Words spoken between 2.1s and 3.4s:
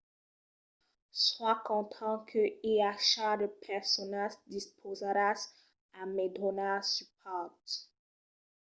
que i aja